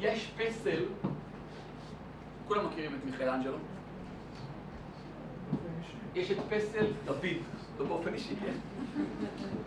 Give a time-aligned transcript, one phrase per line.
[0.00, 0.84] יש פסל,
[2.48, 3.56] כולם מכירים את מיכאל אנג'לו?
[6.14, 7.36] יש את פסל דוד,
[7.78, 8.52] לא באופן אישי, כן?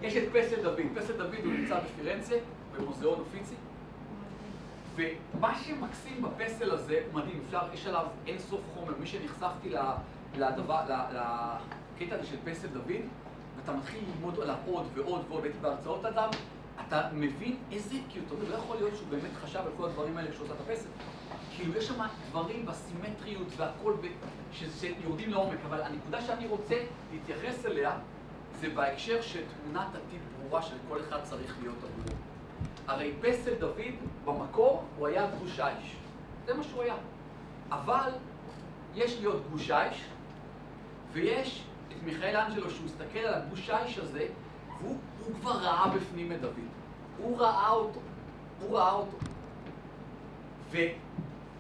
[0.01, 0.85] יש את פסל דוד.
[0.96, 2.35] פסל דוד הוא נמצא בפירנצה,
[2.77, 3.55] במוזיאון אופיצי,
[4.96, 8.93] ומה שמקסים בפסל הזה מדהים, אפשר, יש עליו אין סוף חומר.
[9.00, 9.70] מי שנחשפתי
[10.38, 10.81] לדבר,
[11.11, 13.02] לקטע הזה של פסל דוד,
[13.57, 16.29] ואתה מתחיל ללמוד עליו עוד ועוד ועוד, הייתי בהרצאות עליו,
[16.88, 20.32] אתה מבין איזה, כאילו, אתה לא יכול להיות שהוא באמת חשב על כל הדברים האלה
[20.32, 20.90] כשהוא עושה את הפסל.
[21.55, 23.94] כאילו, יש שם דברים בסימטריות והכל,
[24.52, 26.76] שיורדים לעומק, אבל הנקודה שאני רוצה
[27.12, 27.98] להתייחס אליה,
[28.59, 32.17] זה בהקשר שתמונת עתיד ברורה של כל אחד צריך להיות עבורו.
[32.88, 33.94] הרי פסל דוד,
[34.26, 35.95] במקור, הוא היה גוש איש.
[36.45, 36.95] זה מה שהוא היה.
[37.70, 38.09] אבל
[38.95, 40.05] יש להיות גוש איש,
[41.12, 44.28] ויש את מיכאל אנג'לו שהוא מסתכל על הגוש איש הזה,
[44.82, 46.54] והוא כבר ראה בפנים את דוד.
[47.18, 48.00] הוא ראה אותו.
[48.62, 49.18] הוא ראה אותו.
[50.72, 50.77] ו,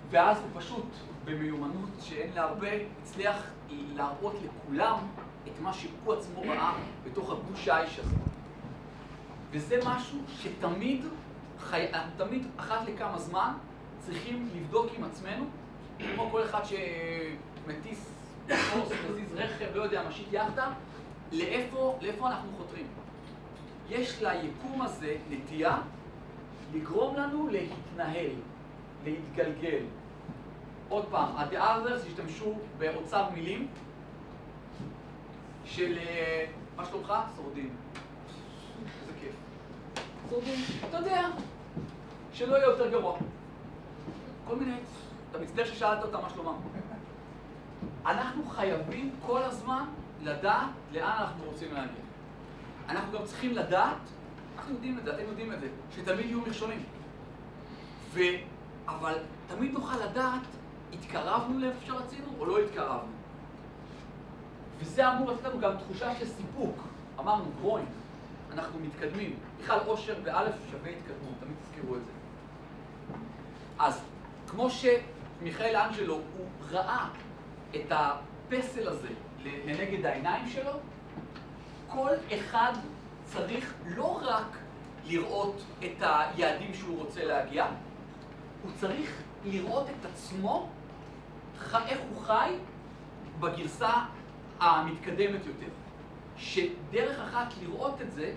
[0.09, 0.85] ואז הוא פשוט,
[1.25, 2.67] במיומנות שאין לה הרבה,
[3.01, 3.35] הצליח
[3.69, 4.97] להראות לכולם
[5.47, 6.73] את מה שהוא עצמו ראה
[7.05, 8.15] בתוך הגוש האיש הזה.
[9.51, 11.05] וזה משהו שתמיד,
[11.59, 11.85] חי...
[12.17, 13.53] תמיד, אחת לכמה זמן,
[13.99, 15.45] צריכים לבדוק עם עצמנו,
[16.15, 18.09] כמו כל אחד שמטיס
[18.45, 20.69] מטוס, מזיז רכב, לא יודע, משיט יאכטה,
[21.31, 22.87] לאיפה, לאיפה אנחנו חותרים.
[23.89, 25.77] יש ליקום הזה נטייה
[26.73, 28.31] לגרום לנו להתנהל,
[29.03, 29.83] להתגלגל.
[30.89, 33.67] עוד פעם, others השתמשו באוצר מילים
[35.65, 37.13] של אה, מה שלומך?
[37.35, 37.69] שורדים.
[39.01, 39.35] איזה כיף.
[40.29, 40.59] שורדים,
[40.89, 41.27] אתה יודע,
[42.33, 43.17] שלא יהיה יותר גרוע.
[44.47, 44.75] כל מיני,
[45.31, 46.55] אתה מצטער ששאלת אותה מה שלומם.
[48.05, 49.85] אנחנו חייבים כל הזמן
[50.21, 52.03] לדעת לאן אנחנו רוצים להגיע.
[52.89, 53.97] אנחנו גם צריכים לדעת,
[54.57, 56.83] אנחנו יודעים את זה, אתם יודעים את זה, שתמיד יהיו מכשולים.
[58.13, 58.19] ו...
[58.87, 59.13] אבל
[59.47, 60.41] תמיד נוכל לדעת,
[60.93, 63.11] התקרבנו לאיפה שרצינו או לא התקרבנו.
[64.79, 66.77] וזה אמור לתת לנו גם תחושה של סיפוק.
[67.19, 67.85] אמרנו, גרוין,
[68.53, 69.35] אנחנו מתקדמים.
[69.59, 72.11] בכלל עושר באלף שווה התקדמות, תמיד תזכרו את זה.
[73.79, 74.01] אז
[74.47, 77.07] כמו שמיכאל אנג'לו, הוא ראה
[77.75, 79.07] את הפסל הזה
[79.65, 80.71] לנגד העיניים שלו,
[81.93, 82.73] כל אחד
[83.25, 84.57] צריך לא רק
[85.07, 87.65] לראות את היעדים שהוא רוצה להגיע,
[88.63, 90.69] הוא צריך לראות את עצמו,
[91.73, 92.53] איך הוא חי
[93.39, 93.91] בגרסה
[94.59, 95.71] המתקדמת יותר.
[96.37, 98.33] שדרך אחת לראות את זה,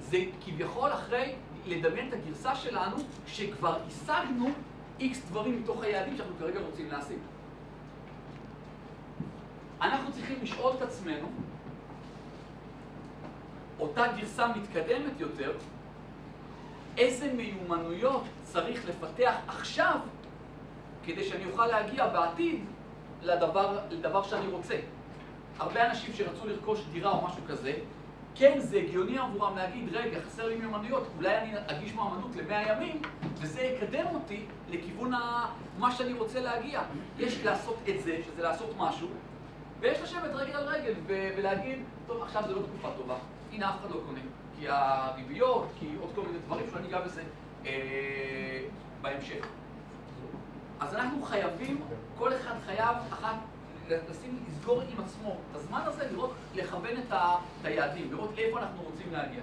[0.00, 1.34] זה כביכול אחרי
[1.66, 4.48] לדמיין את הגרסה שלנו, שכבר השגנו
[5.00, 7.18] איקס דברים מתוך היעדים שאנחנו כרגע רוצים להשיג.
[9.80, 11.28] אנחנו צריכים לשאול את עצמנו,
[13.80, 15.52] אותה גרסה מתקדמת יותר,
[16.98, 19.96] איזה מיומנויות צריך לפתח עכשיו
[21.04, 22.64] כדי שאני אוכל להגיע בעתיד
[23.22, 24.74] לדבר, לדבר שאני רוצה.
[25.58, 27.72] הרבה אנשים שרצו לרכוש דירה או משהו כזה,
[28.34, 33.02] כן, זה הגיוני עבורם להגיד, רגע, חסר לי מיומנויות, אולי אני אגיש מועמדות למאה ימים,
[33.34, 35.12] וזה יקדם אותי לכיוון
[35.78, 36.82] מה שאני רוצה להגיע.
[37.18, 39.08] יש לעשות את זה, שזה לעשות משהו,
[39.80, 43.16] ויש לשבת רגל על רגל ולהגיד, טוב, עכשיו זה לא תקופה טובה,
[43.52, 44.20] הנה אף אחד לא קונה.
[44.58, 47.22] כי הריביות, כי עוד כל מיני דברים שאני אגע בזה
[47.66, 48.60] אה,
[49.00, 49.46] בהמשך.
[50.80, 51.80] אז אנחנו חייבים,
[52.18, 53.36] כל אחד חייב אחת
[53.88, 57.14] לשים, לסגור עם עצמו את הזמן הזה, לראות, לכוון את
[57.64, 59.40] היעדים, לראות איפה אנחנו רוצים להגיע.